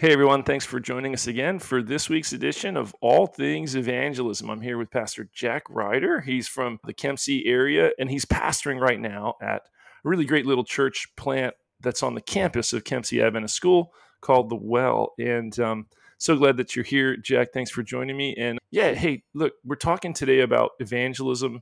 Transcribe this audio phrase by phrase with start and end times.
[0.00, 4.48] Hey everyone, thanks for joining us again for this week's edition of All Things Evangelism.
[4.48, 6.20] I'm here with Pastor Jack Ryder.
[6.20, 9.62] He's from the Kempsey area and he's pastoring right now at
[10.04, 14.50] a really great little church plant that's on the campus of Kempsey Adventist School called
[14.50, 15.14] The Well.
[15.18, 15.86] And um,
[16.16, 17.48] so glad that you're here, Jack.
[17.52, 18.36] Thanks for joining me.
[18.38, 21.60] And yeah, hey, look, we're talking today about evangelism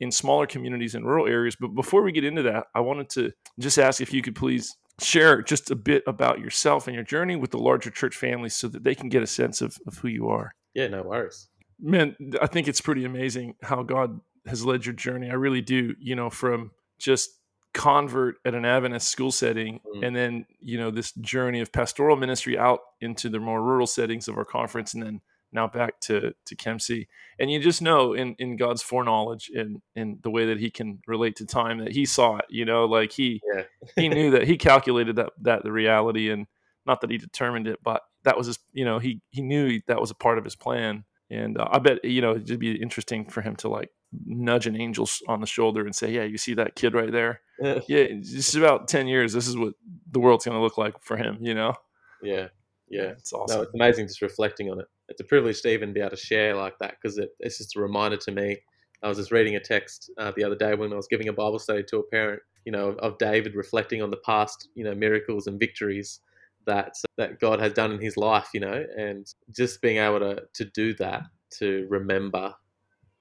[0.00, 1.56] in smaller communities and rural areas.
[1.58, 4.76] But before we get into that, I wanted to just ask if you could please
[5.00, 8.68] share just a bit about yourself and your journey with the larger church family so
[8.68, 10.54] that they can get a sense of, of who you are.
[10.74, 11.48] Yeah, no worries.
[11.80, 15.30] Man, I think it's pretty amazing how God has led your journey.
[15.30, 17.30] I really do, you know, from just
[17.72, 20.04] convert at an Adventist school setting mm.
[20.04, 24.28] and then, you know, this journey of pastoral ministry out into the more rural settings
[24.28, 25.20] of our conference and then
[25.52, 27.08] now back to to Kempsey.
[27.38, 31.00] And you just know in in God's foreknowledge and in the way that He can
[31.06, 32.46] relate to time that He saw it.
[32.48, 33.62] You know, like He yeah.
[33.96, 36.46] He knew that He calculated that that the reality and
[36.86, 38.58] not that He determined it, but that was his.
[38.72, 41.04] You know, He He knew that was a part of His plan.
[41.30, 43.90] And uh, I bet you know it'd be interesting for Him to like
[44.26, 47.40] nudge an angel on the shoulder and say, "Yeah, you see that kid right there?
[47.62, 49.34] Yeah, yeah just about ten years.
[49.34, 49.74] This is what
[50.10, 51.74] the world's going to look like for him." You know?
[52.22, 52.48] Yeah,
[52.88, 53.58] yeah, it's awesome.
[53.58, 56.16] No, it's amazing just reflecting on it it's a privilege to even be able to
[56.16, 58.58] share like that because it, it's just a reminder to me.
[59.02, 61.32] I was just reading a text uh, the other day when I was giving a
[61.32, 64.94] Bible study to a parent, you know, of David reflecting on the past, you know,
[64.94, 66.20] miracles and victories
[66.66, 70.42] that that God has done in his life, you know, and just being able to
[70.54, 71.22] to do that,
[71.58, 72.54] to remember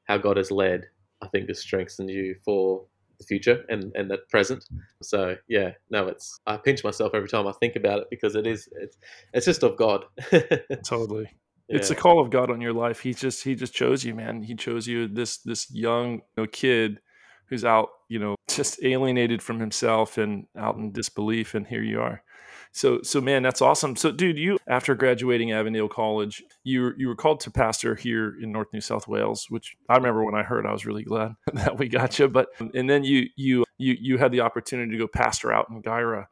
[0.08, 0.86] how God has led,
[1.22, 2.86] I think has strengthened you for
[3.18, 4.66] the future and and the present.
[5.02, 8.46] So yeah, no, it's I pinch myself every time I think about it because it
[8.46, 8.98] is it's
[9.34, 10.06] it's just of God.
[10.86, 11.30] totally
[11.70, 13.00] it's a call of God on your life.
[13.02, 14.44] He just he just chose you, man.
[14.44, 17.00] He chose you this this young you know, kid
[17.48, 22.02] who's out, you know, just alienated from himself and out in disbelief and here you
[22.02, 22.24] are.
[22.72, 23.96] So so man, that's awesome.
[23.96, 28.52] So dude, you after graduating Avondale College, you you were called to pastor here in
[28.52, 31.78] North New South Wales, which I remember when I heard I was really glad that
[31.78, 35.08] we got you, but and then you you you you had the opportunity to go
[35.08, 36.26] pastor out in Guyra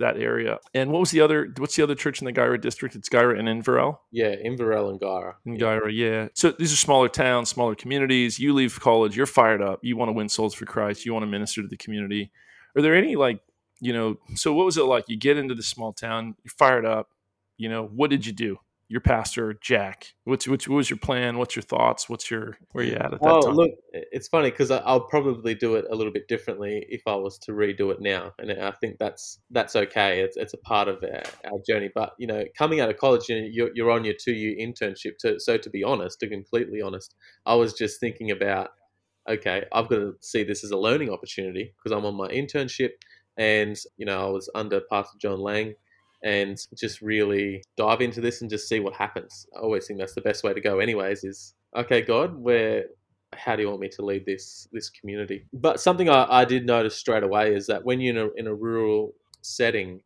[0.00, 0.58] that area.
[0.74, 1.52] And what was the other?
[1.56, 2.94] What's the other church in the Guyra district?
[2.94, 4.00] It's Guyra and Inverell.
[4.10, 5.34] Yeah, Inverell and Guyra.
[5.46, 6.28] In Guyra, yeah.
[6.34, 8.38] So these are smaller towns, smaller communities.
[8.38, 9.80] You leave college, you're fired up.
[9.82, 11.06] You want to win souls for Christ.
[11.06, 12.30] You want to minister to the community.
[12.76, 13.40] Are there any like
[13.80, 14.18] you know?
[14.34, 15.04] So what was it like?
[15.08, 17.08] You get into the small town, you're fired up.
[17.56, 18.58] You know, what did you do?
[18.90, 20.14] Your pastor Jack.
[20.24, 21.38] What's which what was your plan?
[21.38, 22.08] What's your thoughts?
[22.08, 23.54] What's your where you at at that oh, time?
[23.54, 27.38] look, it's funny because I'll probably do it a little bit differently if I was
[27.40, 30.20] to redo it now, and I think that's that's okay.
[30.22, 31.88] It's it's a part of our, our journey.
[31.94, 34.56] But you know, coming out of college, you know, you're you're on your two year
[34.56, 35.18] internship.
[35.20, 37.14] To, so to be honest, to completely honest,
[37.46, 38.70] I was just thinking about
[39.28, 42.90] okay, I've got to see this as a learning opportunity because I'm on my internship,
[43.36, 45.74] and you know, I was under Pastor John Lang
[46.22, 49.46] and just really dive into this and just see what happens.
[49.56, 51.24] I always think that's the best way to go, anyways.
[51.24, 52.84] Is okay, God, where
[53.34, 55.46] how do you want me to lead this this community?
[55.52, 58.46] But something I, I did notice straight away is that when you're in a, in
[58.46, 60.00] a rural setting,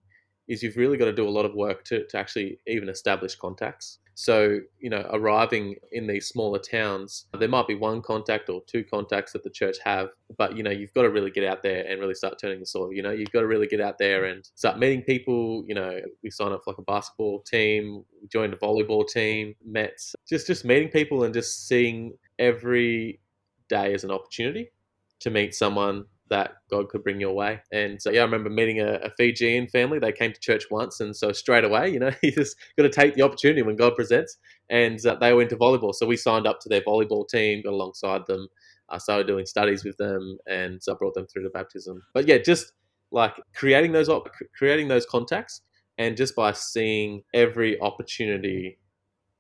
[0.49, 3.35] is you've really got to do a lot of work to, to actually even establish
[3.35, 3.99] contacts.
[4.15, 8.85] So, you know, arriving in these smaller towns, there might be one contact or two
[8.85, 11.85] contacts that the church have, but, you know, you've got to really get out there
[11.87, 12.93] and really start turning the soil.
[12.93, 15.65] You know, you've got to really get out there and start meeting people.
[15.67, 19.55] You know, we signed up for like a basketball team, we joined a volleyball team,
[19.65, 19.99] met
[20.29, 23.21] just, just meeting people and just seeing every
[23.69, 24.71] day as an opportunity
[25.21, 26.05] to meet someone
[26.35, 27.61] that God could bring your way.
[27.73, 30.01] And so, yeah, I remember meeting a, a, Fijian family.
[30.01, 32.89] They came to church once, and so straight away, you know, you just got to
[32.89, 34.37] take the opportunity when God presents.
[34.69, 37.73] And uh, they went to volleyball, so we signed up to their volleyball team, got
[37.73, 38.49] alongside them.
[38.89, 42.03] I started doing studies with them, and so I brought them through to baptism.
[42.13, 42.73] But yeah, just
[43.13, 44.29] like creating those op-
[44.59, 45.61] creating those contacts,
[45.99, 48.81] and just by seeing every opportunity,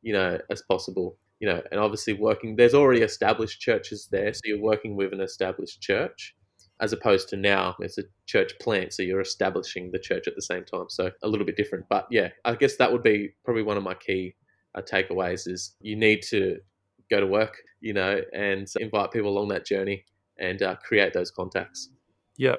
[0.03, 1.19] you know, as possible.
[1.41, 2.55] You know, and obviously working.
[2.55, 6.37] There's already established churches there, so you're working with an established church
[6.80, 10.42] as opposed to now it's a church plant so you're establishing the church at the
[10.42, 10.86] same time.
[10.88, 11.86] So a little bit different.
[11.88, 14.34] But yeah i guess that would be probably one of my key
[14.75, 16.58] uh, takeaways is you need to
[17.10, 20.04] go to work you know and invite people along that journey
[20.38, 21.90] and uh, create those contacts.
[22.37, 22.56] Yeah.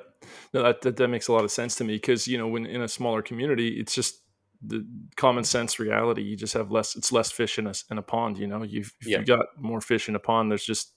[0.54, 2.66] No that, that, that makes a lot of sense to me because you know when
[2.66, 4.22] in a smaller community it's just
[4.62, 4.86] the
[5.18, 6.22] common sense reality.
[6.22, 8.64] You just have less it's less fish in a, in a pond you know?
[8.64, 9.20] You've yeah.
[9.20, 10.94] you got more fish in a pond there's just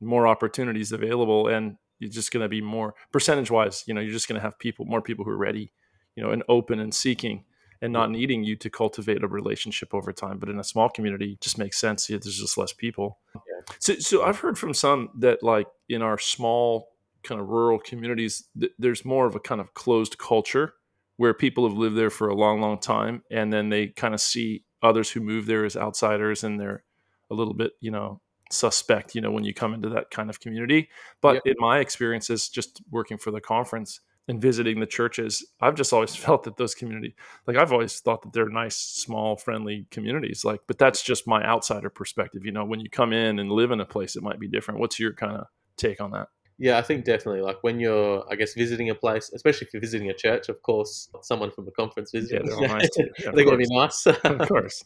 [0.00, 4.12] more opportunities available and you're just going to be more percentage wise you know you're
[4.12, 5.72] just going to have people more people who are ready
[6.16, 7.44] you know and open and seeking
[7.82, 10.38] and not needing you to cultivate a relationship over time.
[10.38, 12.08] But in a small community it just makes sense.
[12.08, 13.18] Yeah, there's just less people.
[13.34, 13.74] Yeah.
[13.78, 16.88] so, so i've heard from some that like in our small
[17.24, 20.74] kind of rural communities th- there's more of a kind of closed culture
[21.16, 24.20] where people have lived there for a long, long time, and then they kind of
[24.20, 26.82] see others who move there as outsiders, and they're
[27.30, 30.40] a little bit, you know, suspect, you know, when you come into that kind of
[30.40, 30.88] community.
[31.20, 31.42] But yep.
[31.46, 36.14] in my experiences, just working for the conference and visiting the churches, I've just always
[36.24, 37.14] felt that those community,
[37.46, 40.44] like I've always thought that they're nice, small, friendly communities.
[40.44, 42.44] Like, but that's just my outsider perspective.
[42.44, 44.80] You know, when you come in and live in a place, it might be different.
[44.80, 45.46] What's your kind of
[45.76, 46.28] take on that?
[46.58, 47.40] Yeah, I think definitely.
[47.40, 50.62] Like when you're, I guess, visiting a place, especially if you're visiting a church, of
[50.62, 54.06] course, someone from the conference visiting, yeah, they're, nice yeah, they're going to be nice.
[54.06, 54.84] of course.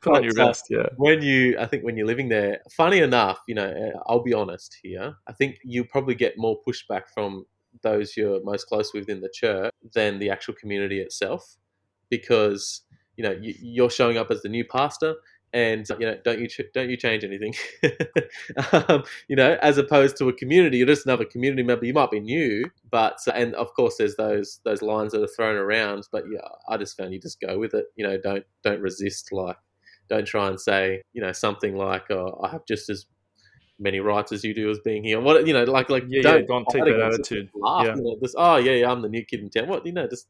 [0.00, 0.86] Put on your best, yeah.
[0.96, 4.32] When you, I think when you're living there, funny enough, you know, eh, I'll be
[4.32, 7.44] honest here, I think you probably get more pushback from
[7.82, 11.56] those you're most close with in the church than the actual community itself
[12.10, 12.82] because,
[13.16, 15.16] you know, you're showing up as the new pastor
[15.52, 17.54] and you know don't you ch- don't you change anything
[18.72, 22.10] um, you know as opposed to a community you're just another community member you might
[22.10, 26.24] be new but and of course there's those those lines that are thrown around but
[26.30, 29.56] yeah i just found you just go with it you know don't don't resist like
[30.08, 33.06] don't try and say you know something like oh, i have just as
[33.78, 35.20] many rights as you do as being here.
[35.20, 37.50] What you know, like like yeah, don't, yeah, don't take that attitude.
[37.54, 37.94] Laugh, yeah.
[37.96, 39.68] You know, just, oh yeah, yeah, I'm the new kid in town.
[39.68, 40.26] What you know, just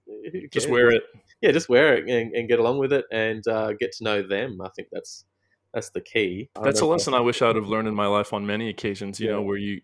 [0.51, 1.03] just wear it.
[1.41, 4.23] Yeah, just wear it and, and get along with it and uh, get to know
[4.23, 4.61] them.
[4.61, 5.25] I think that's
[5.73, 6.49] that's the key.
[6.63, 9.21] That's a lesson I wish I would have learned in my life on many occasions.
[9.21, 9.33] You yeah.
[9.35, 9.81] know, where you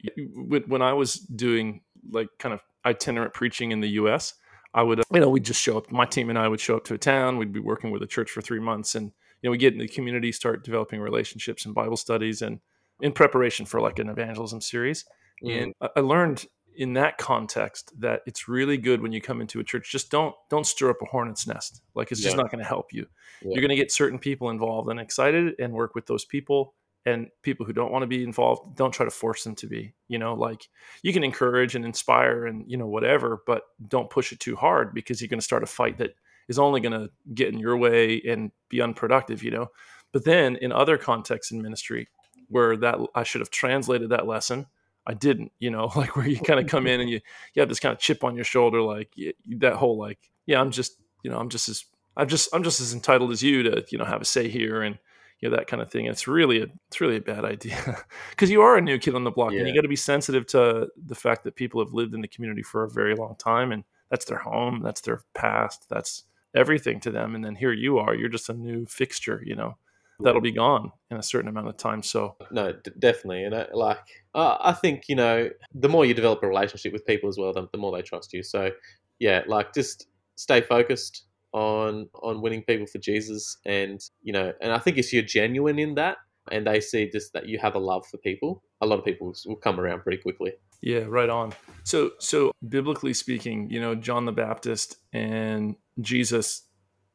[0.67, 4.35] when I was doing like kind of itinerant preaching in the U.S.
[4.73, 5.93] I would, you know, we'd just show up.
[5.93, 7.39] My team and I would show up to a town.
[7.39, 9.79] We'd be working with a church for three months, and you know, we get in
[9.79, 12.61] the community, start developing relationships and Bible studies, and
[13.01, 15.05] in preparation for like an evangelism series.
[15.45, 15.63] Mm.
[15.63, 19.65] And I learned in that context that it's really good when you come into a
[19.65, 19.91] church.
[19.91, 21.83] Just don't don't stir up a hornet's nest.
[21.95, 23.07] Like it's just not going to help you.
[23.43, 23.53] Yeah.
[23.53, 26.75] you're going to get certain people involved and excited and work with those people
[27.07, 29.95] and people who don't want to be involved don't try to force them to be
[30.09, 30.35] you know?
[30.35, 30.69] Like
[31.03, 34.95] you can encourage and inspire and you know whatever but don't push it too hard
[34.95, 36.15] because you're going to start a fight that
[36.49, 39.71] is only going to get in your way and be unproductive you know?
[40.13, 42.09] But then in other contexts in ministry
[42.49, 44.67] where that I should have translated that lesson.
[45.07, 47.21] I didn't, you know, like where you kind of come in and you,
[47.55, 49.13] you have this kind of chip on your shoulder, like
[49.59, 51.85] that whole, like, yeah, I'm just, you know, I'm just as,
[52.17, 54.83] I'm just, I'm just as entitled as you to, you know, have a say here
[54.83, 54.99] and,
[55.41, 56.07] you know, that kind of thing.
[56.07, 59.25] It's really, a, it's really a bad idea because you are a new kid on
[59.25, 59.61] the block yeah.
[59.61, 62.29] and you got to be sensitive to the fact that people have lived in the
[62.29, 66.25] community for a very long time and that's their home, that's their past, that's
[66.55, 67.35] everything to them.
[67.35, 69.77] And then here you are, you're just a new fixture, you know
[70.21, 72.03] that'll be gone in a certain amount of time.
[72.03, 73.99] So no, d- definitely, and I, like
[74.35, 77.53] uh, I think you know, the more you develop a relationship with people as well,
[77.53, 78.43] the, the more they trust you.
[78.43, 78.71] So
[79.19, 80.07] yeah, like just
[80.37, 85.13] stay focused on on winning people for Jesus, and you know, and I think if
[85.13, 86.19] you're genuine in that,
[86.51, 89.35] and they see just that you have a love for people, a lot of people
[89.47, 90.53] will come around pretty quickly.
[90.83, 91.55] Yeah, right on.
[91.85, 96.63] So so biblically speaking, you know, John the Baptist and Jesus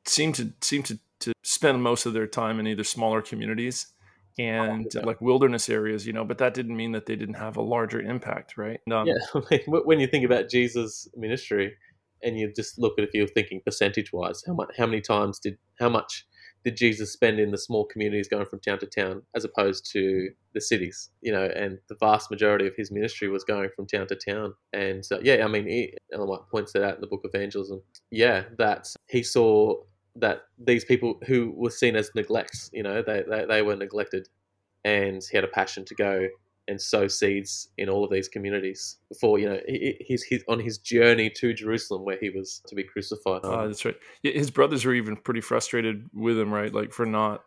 [0.06, 3.88] seem to seem to to spend most of their time in either smaller communities
[4.38, 5.06] and oh, yeah.
[5.06, 8.01] like wilderness areas, you know, but that didn't mean that they didn't have a larger
[8.01, 8.80] impact, right?
[8.92, 11.74] Um, yeah, when you think about Jesus' ministry,
[12.24, 15.39] and you just look at if you're thinking percentage wise, how much, how many times
[15.39, 16.25] did, how much
[16.66, 20.30] did Jesus spend in the small communities going from town to town, as opposed to
[20.54, 21.10] the cities?
[21.21, 24.54] You know, and the vast majority of his ministry was going from town to town.
[24.74, 27.31] And uh, yeah, I mean, he, Ellen White points that out in the book of
[27.33, 27.81] Evangelism.
[28.12, 29.77] Yeah, that he saw
[30.15, 34.28] that these people who were seen as neglects, you know, they, they, they were neglected,
[34.83, 36.28] and he had a passion to go
[36.69, 40.78] and sow seeds in all of these communities before you know he's, he's on his
[40.78, 43.42] journey to Jerusalem where he was to be crucified.
[43.44, 43.95] Oh, that's right.
[44.21, 46.71] His brothers were even pretty frustrated with him, right?
[46.73, 47.44] Like for not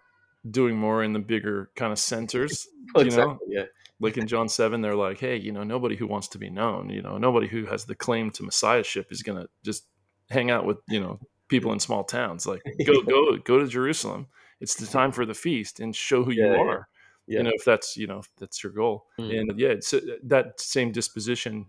[0.50, 2.66] doing more in the bigger kind of centers.
[2.96, 3.38] you exactly, know?
[3.46, 3.64] Yeah.
[4.00, 6.90] Like in John seven, they're like, "Hey, you know, nobody who wants to be known,
[6.90, 9.86] you know, nobody who has the claim to messiahship is gonna just
[10.30, 11.20] hang out with you know
[11.52, 12.46] people in small towns.
[12.46, 14.26] Like go go go to Jerusalem.
[14.60, 16.88] It's the time for the feast and show who yeah, you are.
[17.26, 17.38] Yeah.
[17.38, 19.06] You know, if that's you know if that's your goal.
[19.20, 19.38] Mm.
[19.38, 21.66] And yeah, it's, uh, that same disposition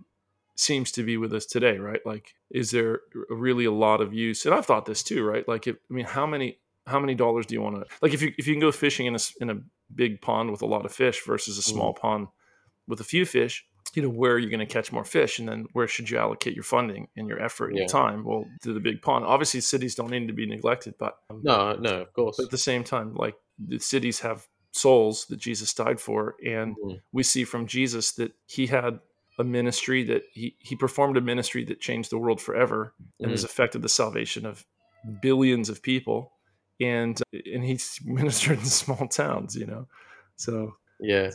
[0.55, 2.01] seems to be with us today, right?
[2.05, 4.45] Like, is there really a lot of use?
[4.45, 5.47] And I've thought this too, right?
[5.47, 8.21] Like, if, I mean, how many how many dollars do you want to like if
[8.21, 9.61] you if you can go fishing in a in a
[9.93, 11.99] big pond with a lot of fish versus a small mm.
[11.99, 12.27] pond
[12.87, 15.47] with a few fish you know where are you going to catch more fish and
[15.47, 17.81] then where should you allocate your funding and your effort and yeah.
[17.81, 21.17] your time well to the big pond obviously cities don't need to be neglected but
[21.29, 25.37] um, no no of course at the same time like the cities have souls that
[25.37, 26.97] jesus died for and mm-hmm.
[27.11, 28.99] we see from jesus that he had
[29.39, 33.31] a ministry that he, he performed a ministry that changed the world forever and mm-hmm.
[33.31, 34.65] has affected the salvation of
[35.21, 36.31] billions of people
[36.79, 39.87] and and he ministered in small towns you know
[40.35, 41.29] so yeah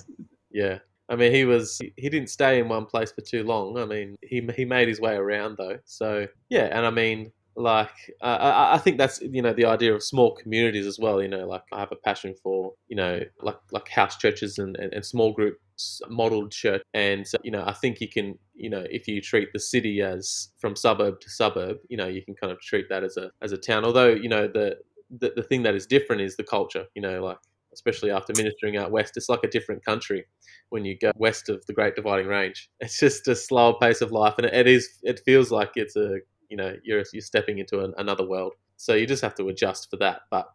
[0.50, 0.78] yeah
[1.08, 3.78] I mean, he was he didn't stay in one place for too long.
[3.78, 5.78] I mean, he he made his way around though.
[5.84, 9.94] So yeah, and I mean, like uh, I, I think that's you know the idea
[9.94, 11.20] of small communities as well.
[11.22, 14.76] You know, like I have a passion for you know like like house churches and,
[14.76, 18.84] and, and small groups modeled church, and you know I think you can you know
[18.90, 22.52] if you treat the city as from suburb to suburb, you know you can kind
[22.52, 23.84] of treat that as a as a town.
[23.84, 24.76] Although you know the
[25.10, 26.84] the, the thing that is different is the culture.
[26.94, 27.38] You know, like
[27.78, 30.24] especially after ministering out west, it's like a different country
[30.70, 32.68] when you go west of the Great Dividing Range.
[32.80, 34.88] It's just a slower pace of life, and it is.
[35.02, 36.18] It feels like it's a
[36.48, 38.54] you know you're you're stepping into an, another world.
[38.76, 40.22] So you just have to adjust for that.
[40.30, 40.48] But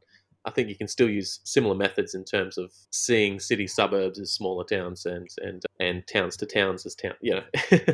[0.45, 4.33] I think you can still use similar methods in terms of seeing city suburbs as
[4.33, 7.13] smaller towns and and and towns to towns as town.
[7.21, 7.43] You know.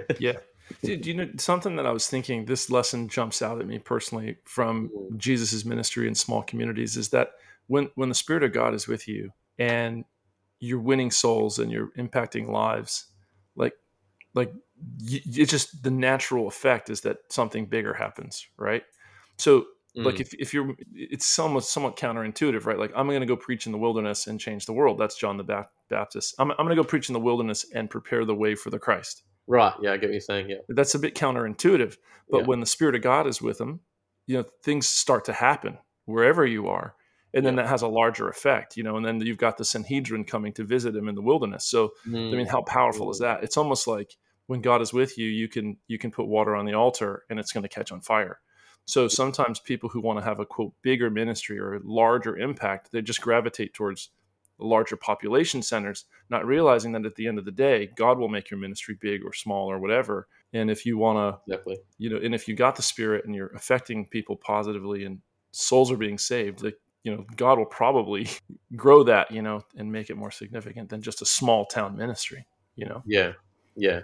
[0.19, 0.37] yeah.
[0.83, 2.45] Do, you know something that I was thinking?
[2.45, 5.17] This lesson jumps out at me personally from mm.
[5.17, 7.31] Jesus's ministry in small communities is that
[7.69, 10.03] when when the Spirit of God is with you and
[10.59, 13.05] you're winning souls and you're impacting lives,
[13.55, 13.73] like
[14.33, 14.51] like
[15.01, 18.83] it's just the natural effect is that something bigger happens, right?
[19.37, 20.03] So mm.
[20.03, 22.79] like if, if you're it's somewhat somewhat counterintuitive right?
[22.79, 24.97] Like i'm going to go preach in the wilderness and change the world.
[24.97, 26.35] That's john the baptist.
[26.39, 28.79] I'm, I'm going to go preach in the wilderness and prepare the way for the
[28.79, 29.23] christ.
[29.47, 29.73] Right.
[29.81, 30.57] Yeah i get what you're saying yeah.
[30.69, 31.97] That's a bit counterintuitive
[32.29, 32.45] but yeah.
[32.45, 33.81] when the spirit of god is with them
[34.25, 36.95] you know things start to happen wherever you are
[37.33, 37.63] and then yeah.
[37.63, 40.63] that has a larger effect you know and then you've got the sanhedrin coming to
[40.63, 42.33] visit him in the wilderness so mm.
[42.33, 43.11] i mean how powerful mm.
[43.11, 44.15] is that it's almost like
[44.47, 47.39] when god is with you you can you can put water on the altar and
[47.39, 48.39] it's going to catch on fire
[48.85, 52.91] so sometimes people who want to have a quote bigger ministry or a larger impact
[52.91, 54.09] they just gravitate towards
[54.61, 58.51] larger population centers not realizing that at the end of the day god will make
[58.51, 61.17] your ministry big or small or whatever and if you want
[61.47, 61.55] to
[61.97, 65.19] you know and if you got the spirit and you're affecting people positively and
[65.51, 68.27] souls are being saved like you know god will probably
[68.75, 72.45] grow that you know and make it more significant than just a small town ministry
[72.75, 73.03] you know?
[73.05, 73.33] Yeah
[73.75, 74.01] yeah.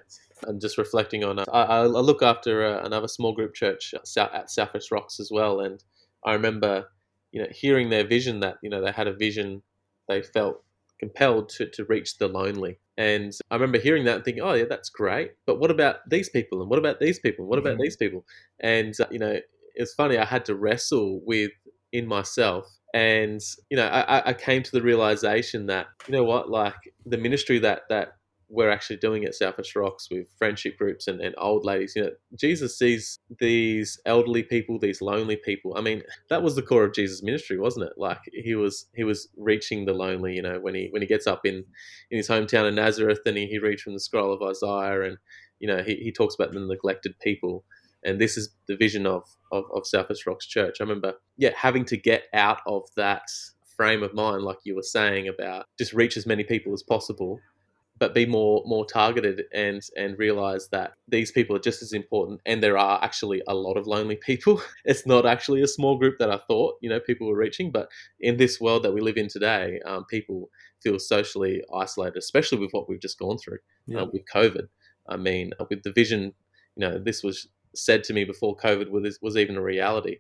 [0.47, 4.07] I'm just reflecting on uh, I, I, look after uh, another small group church at
[4.07, 5.83] southwest rocks as well and
[6.25, 6.85] i remember
[7.31, 9.61] you know hearing their vision that you know they had a vision
[10.07, 10.63] they felt
[10.99, 12.79] compelled to, to reach the lonely.
[12.97, 15.31] And i remember hearing that and thinking oh yeah that's great.
[15.45, 16.61] But what about these people?
[16.61, 17.43] And what about these people?
[17.43, 17.83] And what about mm-hmm.
[17.83, 18.25] these people?
[18.59, 19.39] And uh, you know
[19.75, 21.51] it's funny i had to wrestle with
[21.91, 26.49] in myself and you know I, I came to the realization that you know what
[26.49, 28.13] like the ministry that that
[28.47, 31.93] we're actually doing at Southwest Rocks with friendship groups and, and old ladies.
[31.95, 35.73] You know, Jesus sees these elderly people, these lonely people.
[35.75, 37.93] I mean, that was the core of Jesus' ministry, wasn't it?
[37.97, 40.35] Like he was he was reaching the lonely.
[40.35, 41.65] You know, when he when he gets up in
[42.11, 45.17] in his hometown of Nazareth, and he, he reads from the scroll of Isaiah, and
[45.59, 47.65] you know he, he talks about the neglected people
[48.05, 50.77] and this is the vision of, of, of Southwest Rocks Church.
[50.79, 53.23] I remember, yeah, having to get out of that
[53.75, 57.39] frame of mind, like you were saying about just reach as many people as possible,
[57.97, 62.41] but be more more targeted and and realize that these people are just as important.
[62.45, 64.61] And there are actually a lot of lonely people.
[64.85, 67.89] It's not actually a small group that I thought you know people were reaching, but
[68.19, 70.49] in this world that we live in today, um, people
[70.83, 74.01] feel socially isolated, especially with what we've just gone through uh, yeah.
[74.01, 74.67] uh, with COVID.
[75.07, 76.33] I mean, with the vision,
[76.75, 77.47] you know, this was
[77.77, 80.17] said to me before COVID was was even a reality.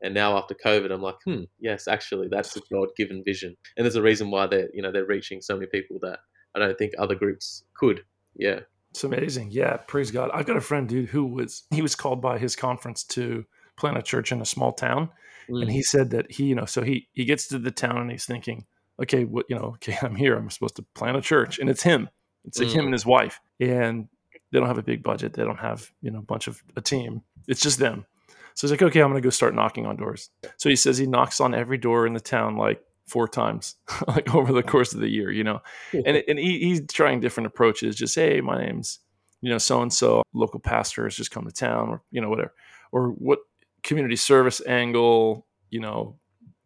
[0.00, 3.96] And now after COVID, I'm like, hmm, yes, actually, that's a God-given vision, and there's
[3.96, 6.20] a reason why they're you know they're reaching so many people that
[6.54, 8.04] I don't think other groups could.
[8.36, 8.60] Yeah,
[8.90, 9.50] it's amazing.
[9.50, 10.30] Yeah, praise God.
[10.32, 13.44] I've got a friend, dude, who was he was called by his conference to
[13.76, 15.10] plant a church in a small town,
[15.48, 15.62] mm.
[15.62, 18.10] and he said that he, you know, so he he gets to the town and
[18.10, 18.66] he's thinking,
[19.00, 20.36] okay, what you know, okay, I'm here.
[20.36, 22.08] I'm supposed to plant a church, and it's him.
[22.44, 22.74] It's like mm.
[22.74, 24.08] him and his wife, and
[24.50, 25.34] they don't have a big budget.
[25.34, 27.22] They don't have, you know, a bunch of a team.
[27.46, 28.06] It's just them.
[28.54, 30.30] So he's like, okay, I'm going to go start knocking on doors.
[30.56, 33.76] So he says he knocks on every door in the town like four times,
[34.08, 35.60] like over the course of the year, you know,
[35.92, 37.96] and, and he, he's trying different approaches.
[37.96, 39.00] Just, hey, my name's,
[39.40, 42.28] you know, so and so, local pastor has just come to town, or you know,
[42.28, 42.52] whatever,
[42.90, 43.38] or what
[43.84, 46.16] community service angle, you know,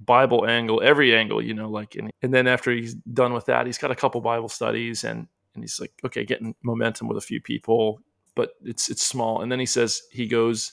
[0.01, 3.67] Bible angle, every angle, you know, like, and, and then after he's done with that,
[3.67, 7.23] he's got a couple Bible studies and and he's like, okay, getting momentum with a
[7.23, 8.01] few people,
[8.35, 9.43] but it's it's small.
[9.43, 10.73] And then he says he goes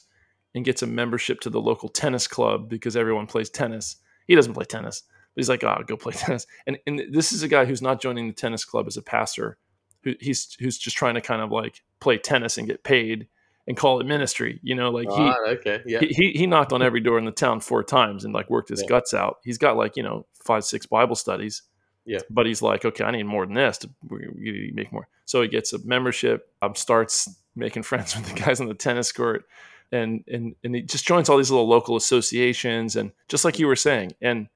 [0.56, 3.98] and gets a membership to the local tennis club because everyone plays tennis.
[4.28, 6.48] He doesn't play tennis, but he's like, oh, I'll go play tennis.
[6.66, 9.58] And and this is a guy who's not joining the tennis club as a pastor,
[10.04, 13.28] who he's who's just trying to kind of like play tennis and get paid
[13.68, 14.60] and call it ministry.
[14.64, 16.00] You know, like he ah, okay, yeah.
[16.00, 18.82] he, he knocked on every door in the town four times and like worked his
[18.82, 18.88] yeah.
[18.88, 19.38] guts out.
[19.44, 21.64] He's got like you know five six Bible studies
[22.10, 22.22] yeah.
[22.30, 25.08] But he's like, okay, I need more than this to make more.
[25.26, 29.12] So he gets a membership, um, starts making friends with the guys on the tennis
[29.12, 29.46] court,
[29.92, 33.68] and and and he just joins all these little local associations, and just like you
[33.68, 34.50] were saying, and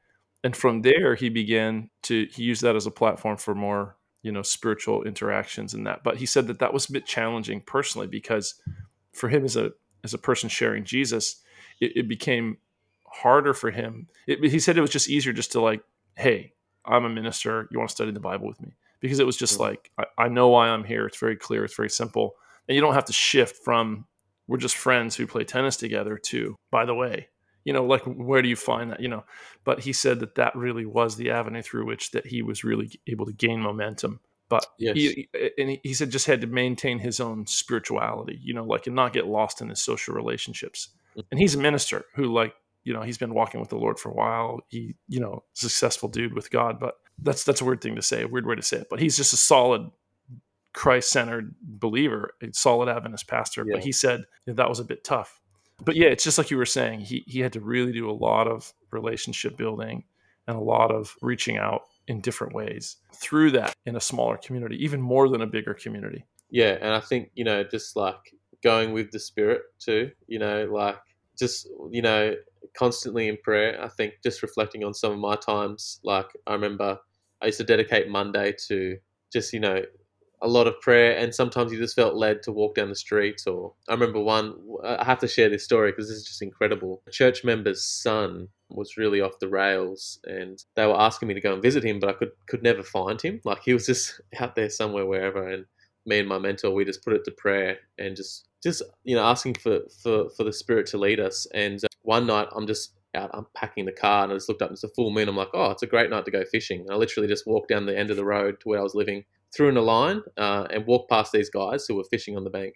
[0.43, 4.31] and from there he began to he used that as a platform for more you
[4.31, 8.07] know spiritual interactions and that but he said that that was a bit challenging personally
[8.07, 8.55] because
[9.13, 9.71] for him as a
[10.03, 11.41] as a person sharing jesus
[11.79, 12.57] it, it became
[13.05, 15.81] harder for him it, he said it was just easier just to like
[16.17, 16.53] hey
[16.85, 17.67] i'm a minister.
[17.71, 18.73] You want to study the bible with me.
[18.99, 19.63] Because it was just mm-hmm.
[19.63, 21.05] like I, I know why i'm here.
[21.05, 21.65] It's very clear.
[21.65, 22.35] It's very simple.
[22.67, 24.05] And you don't have to shift from
[24.47, 27.29] we're just friends who play tennis together to by the way
[27.63, 28.99] you know like where do you find that?
[28.99, 29.23] You know?
[29.63, 32.91] But he said that that really was the avenue through which that he was really
[33.07, 34.19] able to gain momentum.
[34.49, 34.95] But yes.
[34.95, 38.95] he, and he said just had to maintain his own spirituality you know like and
[38.95, 40.89] not get lost in his social relationships.
[41.11, 41.27] Mm-hmm.
[41.29, 44.09] and he's a minister who like you know he's been walking with the lord for
[44.09, 47.95] a while he you know successful dude with god but that's that's a weird thing
[47.95, 49.89] to say a weird way to say it but he's just a solid
[50.73, 53.75] christ-centered believer a solid adventist pastor yeah.
[53.75, 55.39] but he said that was a bit tough
[55.83, 57.01] but yeah, it's just like you were saying.
[57.01, 60.03] He he had to really do a lot of relationship building
[60.47, 64.83] and a lot of reaching out in different ways through that in a smaller community,
[64.83, 66.25] even more than a bigger community.
[66.49, 70.11] Yeah, and I think you know, just like going with the spirit too.
[70.27, 70.97] You know, like
[71.37, 72.35] just you know,
[72.73, 73.81] constantly in prayer.
[73.81, 75.99] I think just reflecting on some of my times.
[76.03, 76.99] Like I remember,
[77.41, 78.97] I used to dedicate Monday to
[79.31, 79.81] just you know
[80.41, 83.47] a lot of prayer, and sometimes you just felt led to walk down the streets.
[83.47, 84.55] Or I remember one.
[84.83, 87.01] I have to share this story because this is just incredible.
[87.07, 91.41] A church member's son was really off the rails, and they were asking me to
[91.41, 93.41] go and visit him, but I could could never find him.
[93.45, 95.65] Like he was just out there somewhere, wherever, and
[96.05, 99.23] me and my mentor we just put it to prayer and just just you know
[99.23, 102.93] asking for for for the spirit to lead us and uh, one night i'm just
[103.15, 105.29] out unpacking the car and I just looked up and it's a full moon.
[105.29, 106.81] I'm like, oh, it's a great night to go fishing.
[106.81, 108.95] And I literally just walked down the end of the road to where I was
[108.95, 109.23] living,
[109.55, 112.49] threw in a line, uh, and walked past these guys who were fishing on the
[112.49, 112.75] bank.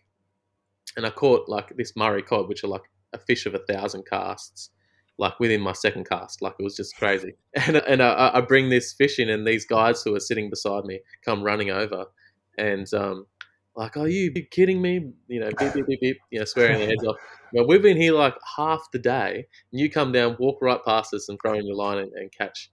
[0.95, 4.05] And I caught like this Murray cod, which are like a fish of a thousand
[4.05, 4.69] casts,
[5.17, 6.41] like within my second cast.
[6.41, 7.35] Like it was just crazy.
[7.67, 10.85] And, and I, I bring this fish in, and these guys who are sitting beside
[10.85, 12.05] me come running over.
[12.57, 13.25] And um,
[13.77, 16.17] like, "Are you kidding me?" You know, beep beep beep beep.
[16.31, 17.15] You know, swearing their heads off.
[17.53, 21.13] But we've been here like half the day, and you come down, walk right past
[21.13, 22.69] us, and throw in your line and, and catch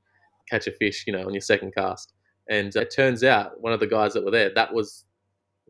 [0.50, 1.04] catch a fish.
[1.06, 2.12] You know, on your second cast.
[2.48, 5.06] And it turns out one of the guys that were there, that was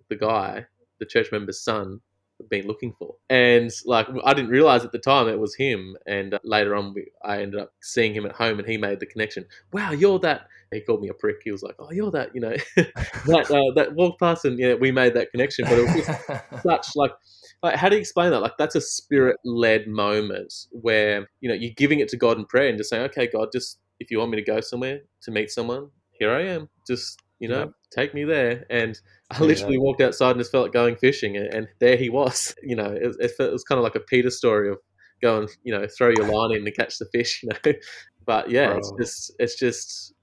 [0.09, 0.67] the guy,
[0.99, 2.01] the church member's son,
[2.49, 3.17] been looking for.
[3.31, 5.97] And like I didn't realize at the time it was him.
[6.07, 9.01] And uh, later on, we, I ended up seeing him at home, and he made
[9.01, 9.47] the connection.
[9.73, 10.49] Wow, you're that.
[10.73, 11.37] He called me a prick.
[11.45, 14.75] He was like, "Oh, you're that." You know, that uh, that walked past, and yeah,
[14.75, 15.65] we made that connection.
[15.65, 17.13] But it was just such like.
[17.63, 18.41] Like, how do you explain that?
[18.41, 22.69] Like, that's a spirit-led moment where you know you're giving it to God in prayer
[22.69, 25.51] and just saying, "Okay, God, just if you want me to go somewhere to meet
[25.51, 26.69] someone, here I am.
[26.87, 28.65] Just you know, take me there.
[28.71, 28.99] And
[29.31, 29.81] I literally yeah.
[29.81, 32.55] walked outside and just felt like going fishing, and, and there he was.
[32.63, 34.79] You know, it, it, it, was kind of like a Peter story of
[35.23, 37.43] go and you know throw your line in to catch the fish.
[37.45, 37.73] You know,
[38.27, 38.79] but yeah, Bro.
[38.79, 40.15] it's just it's just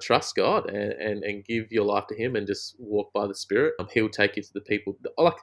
[0.00, 3.34] trust God and, and and give your life to Him and just walk by the
[3.34, 3.74] Spirit.
[3.78, 4.96] Um, he'll take you to the people.
[5.18, 5.34] Like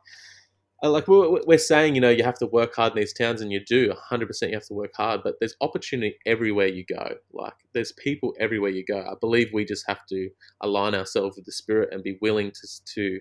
[0.84, 3.42] Uh, like we're, we're saying, you know, you have to work hard in these towns,
[3.42, 4.48] and you do 100%.
[4.48, 7.16] You have to work hard, but there's opportunity everywhere you go.
[7.34, 9.00] Like there's people everywhere you go.
[9.00, 10.30] I believe we just have to
[10.62, 13.20] align ourselves with the Spirit and be willing to to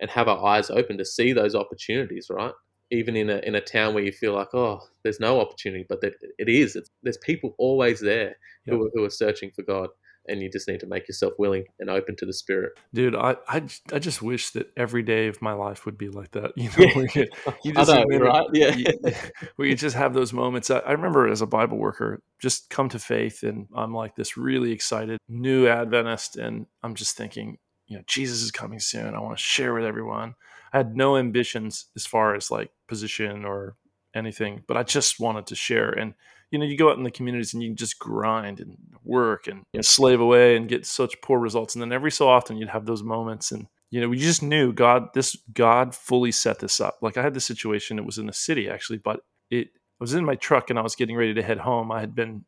[0.00, 2.26] and have our eyes open to see those opportunities.
[2.30, 2.52] Right,
[2.90, 6.02] even in a in a town where you feel like, oh, there's no opportunity, but
[6.02, 6.76] that it is.
[6.76, 8.36] It's, there's people always there
[8.66, 8.76] yep.
[8.76, 9.88] who, who are searching for God
[10.30, 12.72] and you just need to make yourself willing and open to the spirit.
[12.94, 16.30] Dude, I I, I just wish that every day of my life would be like
[16.32, 16.52] that.
[16.60, 17.26] You know, where you,
[17.64, 18.46] you just know, right?
[18.52, 18.86] Yeah, you,
[19.56, 20.70] where you just have those moments.
[20.70, 24.36] I, I, remember as a Bible worker, just come to faith, and I'm like this
[24.36, 29.14] really excited new Adventist, and I'm just thinking, you know, Jesus is coming soon.
[29.14, 30.34] I want to share with everyone.
[30.72, 33.76] I had no ambitions as far as like position or
[34.14, 36.14] anything, but I just wanted to share and
[36.50, 39.64] you know, you go out in the communities and you just grind and work and
[39.74, 41.74] know, slave away and get such poor results.
[41.74, 44.72] And then every so often you'd have those moments and you know, we just knew
[44.72, 46.98] God this God fully set this up.
[47.02, 49.68] Like I had this situation, it was in the city actually, but it
[50.00, 51.90] I was in my truck and I was getting ready to head home.
[51.90, 52.44] I had been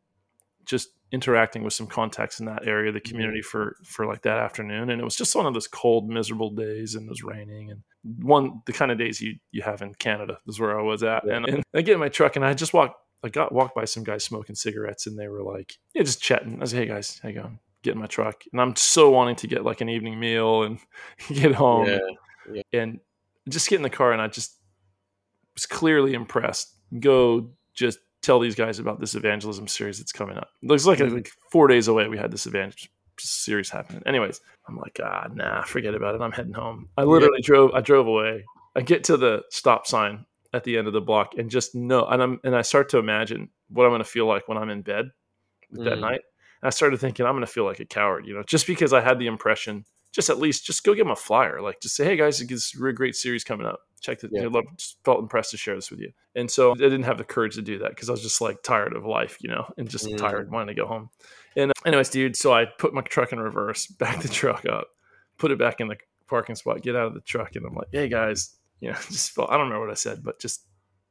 [0.65, 3.11] just interacting with some contacts in that area of the mm-hmm.
[3.11, 6.49] community for for like that afternoon and it was just one of those cold miserable
[6.49, 7.83] days and it was raining and
[8.23, 11.23] one the kind of days you you have in canada is where i was at
[11.25, 11.35] yeah.
[11.35, 13.85] and, and i get in my truck and i just walked I got walked by
[13.85, 16.55] some guys smoking cigarettes and they were like, yeah, just chatting.
[16.57, 17.59] I was like, hey guys, how you going?
[17.81, 18.43] Get in my truck.
[18.51, 20.79] And I'm so wanting to get like an evening meal and
[21.33, 21.99] get home yeah,
[22.51, 22.61] yeah.
[22.73, 22.99] and
[23.47, 24.11] just get in the car.
[24.11, 24.57] And I just
[25.53, 26.75] was clearly impressed.
[26.99, 30.49] Go just tell these guys about this evangelism series that's coming up.
[30.61, 31.15] It looks like, mm-hmm.
[31.15, 32.07] like four days away.
[32.07, 34.03] We had this evangelism series happening.
[34.05, 36.21] Anyways, I'm like, ah, nah, forget about it.
[36.21, 36.89] I'm heading home.
[36.97, 37.47] I literally yeah.
[37.47, 37.71] drove.
[37.73, 38.45] I drove away.
[38.75, 42.05] I get to the stop sign at the end of the block and just know
[42.05, 44.69] and I'm and I start to imagine what I'm going to feel like when I'm
[44.69, 45.11] in bed
[45.73, 45.83] mm.
[45.85, 46.21] that night.
[46.61, 48.93] And I started thinking I'm going to feel like a coward, you know, just because
[48.93, 51.59] I had the impression just at least just go give them a flyer.
[51.59, 53.81] Like just say, hey guys, it's a really great series coming up.
[53.99, 54.29] Check the.
[54.31, 54.43] Yeah.
[54.43, 54.65] I love,
[55.03, 56.11] felt impressed to share this with you.
[56.35, 58.61] And so I didn't have the courage to do that because I was just like
[58.61, 60.17] tired of life, you know, and just mm.
[60.17, 61.09] tired, wanting to go home.
[61.55, 64.87] And uh, anyways, dude, so I put my truck in reverse, back the truck up,
[65.37, 67.89] put it back in the parking spot, get out of the truck, and I'm like,
[67.91, 70.65] hey guys, you know, just felt, I don't remember what I said, but just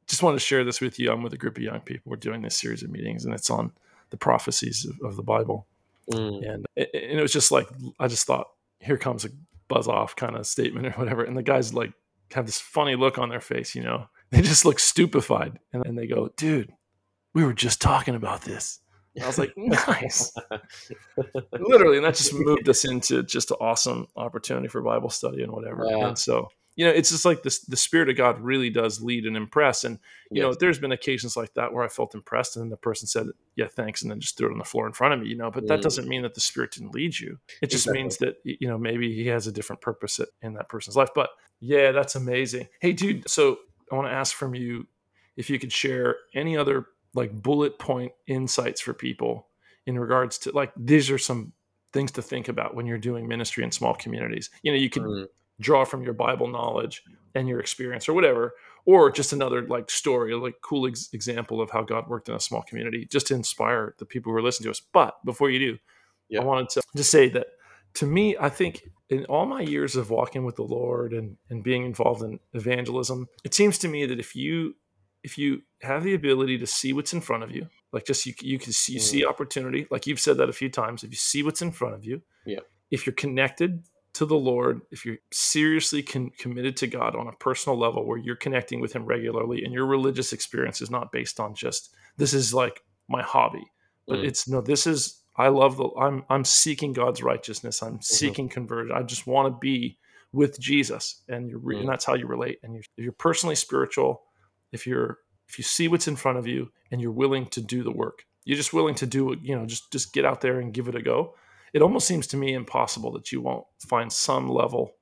[0.07, 1.11] just want to share this with you.
[1.11, 2.09] I'm with a group of young people.
[2.09, 3.71] We're doing this series of meetings, and it's on
[4.09, 5.65] the prophecies of, of the Bible.
[6.11, 6.37] Mm.
[6.37, 7.67] And, and it was just like
[7.99, 8.47] I just thought,
[8.79, 9.29] here comes a
[9.69, 11.23] buzz off kind of statement or whatever.
[11.23, 11.93] And the guys like
[12.31, 14.07] have this funny look on their face, you know.
[14.33, 16.73] They just look stupefied, and, and they go, "Dude,
[17.35, 18.79] we were just talking about this."
[19.13, 20.33] And I was like, "Nice."
[21.51, 25.51] Literally, and that just moved us into just an awesome opportunity for Bible study and
[25.51, 25.85] whatever.
[25.87, 26.07] Yeah.
[26.07, 29.25] And so you know, it's just like this, the spirit of God really does lead
[29.25, 29.83] and impress.
[29.83, 29.99] And,
[30.31, 30.43] you yes.
[30.43, 33.67] know, there's been occasions like that where I felt impressed and the person said, yeah,
[33.67, 34.01] thanks.
[34.01, 35.67] And then just threw it on the floor in front of me, you know, but
[35.67, 35.83] that mm.
[35.83, 37.37] doesn't mean that the spirit didn't lead you.
[37.61, 38.01] It just exactly.
[38.01, 41.09] means that, you know, maybe he has a different purpose in that person's life.
[41.13, 42.67] But yeah, that's amazing.
[42.79, 43.29] Hey, dude.
[43.29, 43.59] So
[43.91, 44.87] I want to ask from you
[45.37, 49.47] if you could share any other like bullet point insights for people
[49.85, 51.53] in regards to like, these are some
[51.91, 54.49] things to think about when you're doing ministry in small communities.
[54.63, 55.27] You know, you can, mm
[55.63, 57.03] draw from your Bible knowledge
[57.35, 58.53] and your experience or whatever,
[58.85, 62.39] or just another like story, like cool ex- example of how God worked in a
[62.39, 64.81] small community, just to inspire the people who are listening to us.
[64.81, 65.77] But before you do,
[66.29, 66.41] yeah.
[66.41, 67.47] I wanted to just say that
[67.95, 71.63] to me, I think in all my years of walking with the Lord and, and
[71.63, 74.75] being involved in evangelism, it seems to me that if you
[75.23, 78.33] if you have the ability to see what's in front of you, like just you
[78.41, 79.03] you can see you mm.
[79.03, 81.95] see opportunity, like you've said that a few times, if you see what's in front
[81.95, 82.59] of you, yeah.
[82.91, 87.33] if you're connected to the Lord, if you're seriously con- committed to God on a
[87.33, 91.39] personal level where you're connecting with Him regularly and your religious experience is not based
[91.39, 93.65] on just this is like my hobby,
[94.07, 94.25] but mm.
[94.25, 97.81] it's no, this is I love the I'm I'm seeking God's righteousness.
[97.81, 98.01] I'm mm-hmm.
[98.01, 98.95] seeking conversion.
[98.95, 99.97] I just want to be
[100.31, 101.79] with Jesus, and you're mm.
[101.79, 102.59] and that's how you relate.
[102.61, 104.23] And you're, if you're personally spiritual,
[104.71, 105.17] if you're
[105.49, 108.25] if you see what's in front of you and you're willing to do the work,
[108.45, 109.39] you're just willing to do it.
[109.41, 111.33] You know, just just get out there and give it a go
[111.73, 114.93] it almost seems to me impossible that you won't find some level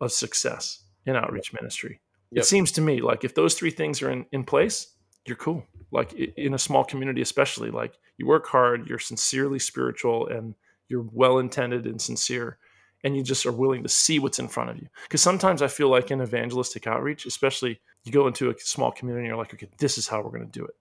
[0.00, 2.00] of success in outreach ministry.
[2.30, 2.42] Yep.
[2.42, 4.94] It seems to me like if those three things are in, in place,
[5.26, 5.64] you're cool.
[5.90, 10.54] Like in a small community, especially, like you work hard, you're sincerely spiritual, and
[10.88, 12.58] you're well intended and sincere,
[13.04, 14.88] and you just are willing to see what's in front of you.
[15.02, 19.24] Because sometimes I feel like in evangelistic outreach, especially you go into a small community
[19.24, 20.74] and you're like, okay, this is how we're going to do it.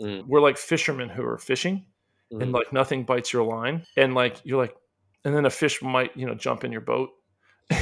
[0.00, 0.26] Mm.
[0.26, 1.86] We're like fishermen who are fishing
[2.32, 2.42] mm-hmm.
[2.42, 4.74] and like nothing bites your line and like you're like
[5.24, 7.10] and then a fish might you know jump in your boat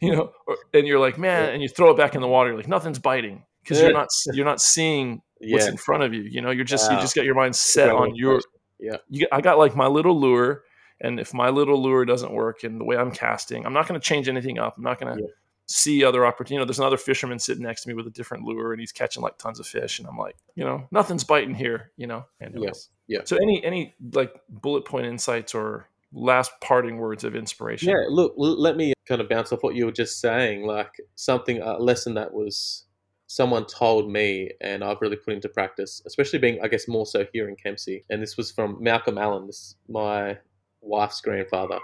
[0.00, 2.50] you know or, and you're like man and you throw it back in the water
[2.50, 5.70] you're like nothing's biting because you're not you're not seeing what's yeah.
[5.70, 6.96] in front of you you know you're just wow.
[6.96, 8.40] you just got your mind set on your
[8.78, 10.62] yeah you, i got like my little lure
[11.00, 14.00] and if my little lure doesn't work and the way i'm casting i'm not going
[14.00, 15.28] to change anything up i'm not going to yeah.
[15.66, 16.54] See other opportunity.
[16.54, 18.92] you know there's another fisherman sitting next to me with a different lure and he's
[18.92, 22.24] catching like tons of fish and i'm like you know nothing's biting here you know
[22.40, 27.34] and yes yeah so any any like bullet point insights or last parting words of
[27.34, 27.90] inspiration.
[27.90, 30.66] Yeah, look, let me kind of bounce off what you were just saying.
[30.66, 32.84] Like something, uh, a lesson that was
[33.26, 37.26] someone told me and I've really put into practice, especially being, I guess, more so
[37.32, 38.04] here in Kempsey.
[38.10, 40.38] And this was from Malcolm Allen, this my
[40.80, 41.78] wife's grandfather.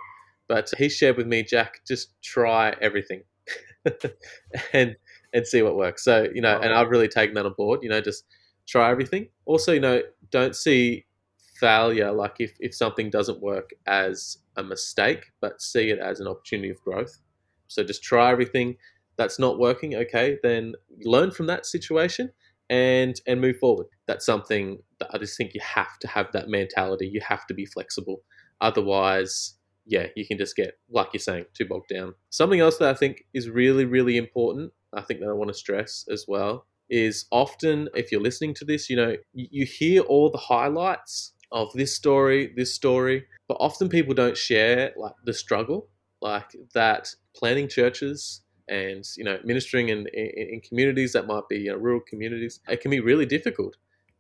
[0.48, 3.22] But he shared with me, Jack, just try everything
[4.72, 4.96] and
[5.32, 6.04] and see what works.
[6.04, 8.24] So, you know, and I've really taken that on board, you know, just
[8.66, 9.28] try everything.
[9.46, 11.06] Also, you know, don't see
[11.60, 16.26] failure, like if, if something doesn't work as a mistake, but see it as an
[16.26, 17.20] opportunity of growth.
[17.68, 18.76] So just try everything
[19.16, 22.32] that's not working, okay, then learn from that situation
[22.70, 23.86] and and move forward.
[24.06, 27.08] That's something that I just think you have to have that mentality.
[27.08, 28.22] You have to be flexible.
[28.60, 29.54] Otherwise,
[29.90, 32.14] yeah, you can just get, like you're saying, too bogged down.
[32.31, 35.55] Something else that I think is really, really important, I think that I want to
[35.55, 40.31] stress as well, is often if you're listening to this, you know, you hear all
[40.31, 45.88] the highlights of this story, this story, but often people don't share like the struggle,
[46.22, 51.59] like that planning churches and you know ministering in, in, in communities that might be
[51.59, 53.76] you know, rural communities, it can be really difficult.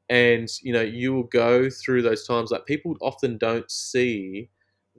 [0.08, 4.50] And you know you will go through those times like people often don't see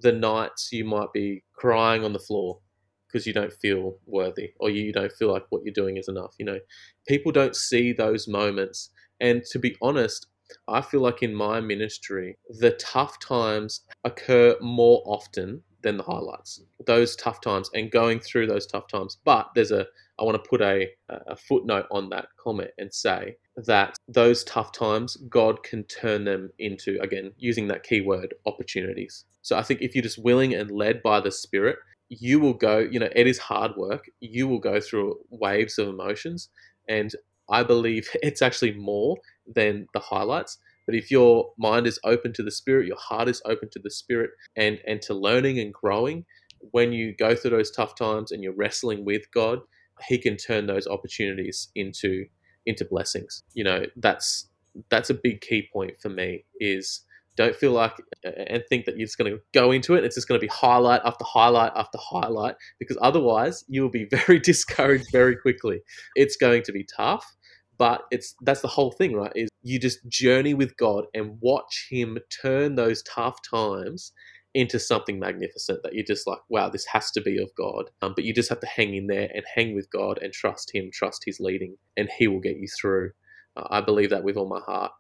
[0.02, 2.60] the nights you might be crying on the floor
[3.08, 6.34] because you don't feel worthy or you don't feel like what you're doing is enough.
[6.40, 6.60] You know,
[7.08, 8.90] people don't see those moments.
[9.20, 10.28] And to be honest,
[10.68, 16.62] I feel like in my ministry, the tough times occur more often than the highlights.
[16.86, 19.18] Those tough times and going through those tough times.
[19.24, 19.88] But there's a,
[20.22, 24.72] I want to put a, a footnote on that comment and say that those tough
[24.72, 29.26] times, God can turn them into, again, using that keyword, opportunities.
[29.42, 31.78] So I think if you're just willing and led by the Spirit,
[32.10, 34.06] you will go, you know, it is hard work.
[34.20, 36.50] You will go through waves of emotions.
[36.88, 37.12] And
[37.50, 40.60] I believe it's actually more than the highlights.
[40.86, 43.90] But if your mind is open to the spirit, your heart is open to the
[43.90, 46.26] spirit and, and to learning and growing,
[46.72, 49.62] when you go through those tough times and you're wrestling with God,
[50.08, 52.26] He can turn those opportunities into
[52.66, 53.44] into blessings.
[53.54, 54.50] You know, that's
[54.90, 57.02] that's a big key point for me is
[57.38, 60.04] don't feel like and think that you're just going to go into it.
[60.04, 64.06] It's just going to be highlight after highlight after highlight because otherwise you will be
[64.12, 65.80] very discouraged very quickly.
[66.16, 67.26] It's going to be tough,
[67.78, 69.32] but it's that's the whole thing, right?
[69.36, 74.12] Is you just journey with God and watch Him turn those tough times
[74.54, 77.90] into something magnificent that you're just like, wow, this has to be of God.
[78.02, 80.74] Um, but you just have to hang in there and hang with God and trust
[80.74, 83.12] Him, trust His leading, and He will get you through.
[83.56, 84.92] Uh, I believe that with all my heart.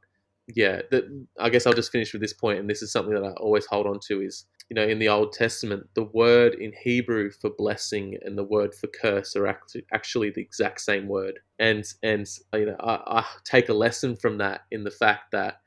[0.53, 1.05] Yeah, that,
[1.39, 3.65] I guess I'll just finish with this point, and this is something that I always
[3.65, 7.51] hold on to is, you know, in the Old Testament, the word in Hebrew for
[7.57, 9.47] blessing and the word for curse are
[9.93, 11.39] actually the exact same word.
[11.59, 15.60] And, and you know, I, I take a lesson from that in the fact that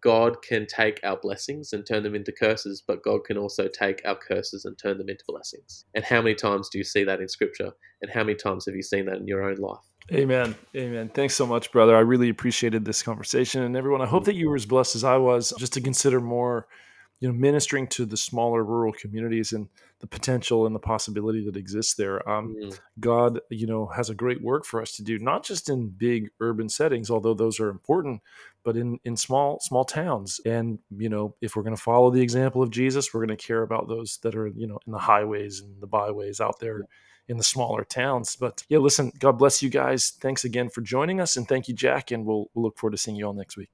[0.00, 4.02] God can take our blessings and turn them into curses, but God can also take
[4.04, 5.84] our curses and turn them into blessings.
[5.94, 7.72] And how many times do you see that in Scripture?
[8.02, 9.84] And how many times have you seen that in your own life?
[10.12, 10.54] Amen.
[10.74, 11.10] Amen.
[11.10, 11.94] Thanks so much, brother.
[11.94, 13.62] I really appreciated this conversation.
[13.62, 16.20] And everyone, I hope that you were as blessed as I was just to consider
[16.20, 16.66] more
[17.20, 19.68] you know ministering to the smaller rural communities and
[20.00, 22.80] the potential and the possibility that exists there um, mm.
[23.00, 26.30] god you know has a great work for us to do not just in big
[26.40, 28.20] urban settings although those are important
[28.68, 30.42] but in in small small towns.
[30.44, 33.46] And you know if we're going to follow the example of jesus we're going to
[33.46, 36.82] care about those that are you know in the highways and the byways out there
[37.28, 38.36] in the smaller towns.
[38.36, 40.10] But yeah listen god bless you guys.
[40.20, 42.98] Thanks again for joining us and thank you jack and we'll, we'll look forward to
[42.98, 43.70] seeing you all next week